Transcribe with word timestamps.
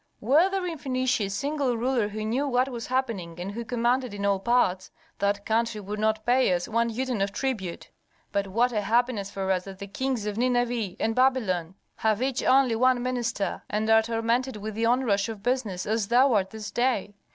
"Were 0.19 0.49
there 0.49 0.65
in 0.65 0.79
Phœnicia 0.79 1.27
a 1.27 1.29
single 1.29 1.77
ruler 1.77 2.07
who 2.07 2.25
knew 2.25 2.47
what 2.47 2.69
was 2.69 2.87
happening 2.87 3.39
and 3.39 3.51
who 3.51 3.63
commanded 3.63 4.15
in 4.15 4.25
all 4.25 4.39
parts, 4.39 4.89
that 5.19 5.45
country 5.45 5.79
would 5.79 5.99
not 5.99 6.25
pay 6.25 6.51
us 6.55 6.67
one 6.67 6.89
uten 6.89 7.21
of 7.21 7.31
tribute. 7.31 7.91
But 8.31 8.47
what 8.47 8.71
a 8.71 8.81
happiness 8.81 9.29
for 9.29 9.51
us 9.51 9.65
that 9.65 9.77
the 9.77 9.85
kings 9.85 10.25
of 10.25 10.39
Nineveh 10.39 10.95
and 10.99 11.13
Babylon 11.13 11.75
have 11.97 12.19
each 12.23 12.41
only 12.41 12.75
one 12.75 13.03
minister, 13.03 13.61
and 13.69 13.87
are 13.91 14.01
tormented 14.01 14.55
with 14.57 14.73
the 14.73 14.87
onrush 14.87 15.29
of 15.29 15.43
business 15.43 15.85
as 15.85 16.07
thou 16.07 16.33
art 16.33 16.49
this 16.49 16.71
day. 16.71 17.13